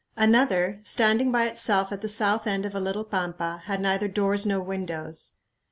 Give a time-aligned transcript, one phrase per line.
[0.17, 4.47] Another, standing by itself at the south end of a little pampa, had neither doors
[4.47, 5.33] nor windows.